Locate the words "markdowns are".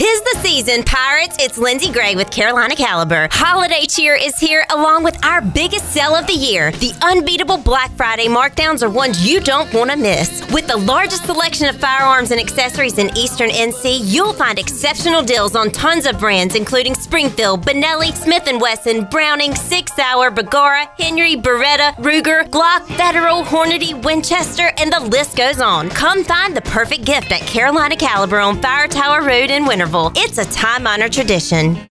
8.26-8.88